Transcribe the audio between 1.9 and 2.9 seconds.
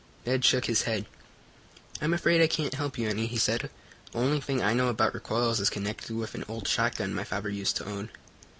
"I'm afraid I can't